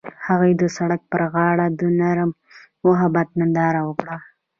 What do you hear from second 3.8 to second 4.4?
وکړه.